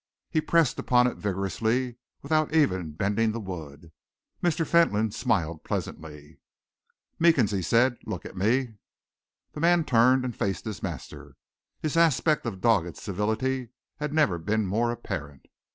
[0.31, 3.91] He pressed upon it vigorously without even bending the wood.
[4.41, 4.65] Mr.
[4.65, 6.39] Fentolin smiled pleasantly.
[7.19, 8.77] "Meekins," he said, "look at me."
[9.51, 11.35] The man turned and faced his master.
[11.81, 15.45] His aspect of dogged civility had never been more apparent.